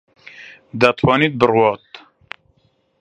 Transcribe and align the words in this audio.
دەتوانێت 0.81 1.33
بڕوات. 1.41 1.85